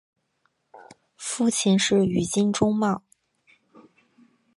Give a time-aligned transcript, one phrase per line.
[1.15, 3.03] 父亲是宇津忠茂。